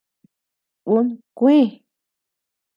Un 0.95 1.05
kúë. 1.43 1.61